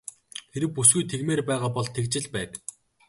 [0.53, 2.51] Хэрэв бүсгүй тэгмээр байгаа бол тэгж л байг.